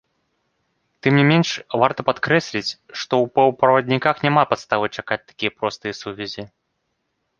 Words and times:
Тым 1.07 1.13
не 1.19 1.25
менш, 1.31 1.49
варта 1.81 2.01
падкрэсліць, 2.09 2.69
што 2.99 3.13
ў 3.23 3.33
паўправадніках 3.35 4.15
няма 4.29 4.43
падставы 4.55 4.85
чакаць 5.01 5.23
такія 5.29 5.51
простыя 5.61 5.93
сувязі. 6.03 6.43